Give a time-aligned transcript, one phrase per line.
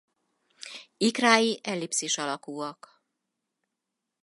[0.97, 2.81] Ikrái ellipszis alakúak.